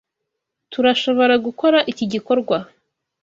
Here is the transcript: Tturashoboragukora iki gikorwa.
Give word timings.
Tturashoboragukora 0.71 1.79
iki 1.91 2.05
gikorwa. 2.13 2.57